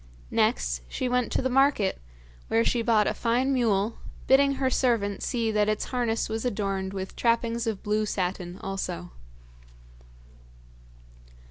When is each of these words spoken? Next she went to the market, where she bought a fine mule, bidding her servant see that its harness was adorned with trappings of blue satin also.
Next 0.31 0.81
she 0.89 1.07
went 1.07 1.31
to 1.31 1.43
the 1.43 1.47
market, 1.49 2.01
where 2.47 2.65
she 2.65 2.81
bought 2.81 3.05
a 3.05 3.13
fine 3.13 3.53
mule, 3.53 3.99
bidding 4.25 4.53
her 4.55 4.71
servant 4.71 5.21
see 5.21 5.51
that 5.51 5.69
its 5.69 5.85
harness 5.93 6.27
was 6.27 6.43
adorned 6.43 6.91
with 6.91 7.15
trappings 7.15 7.67
of 7.67 7.83
blue 7.83 8.07
satin 8.07 8.57
also. 8.63 9.11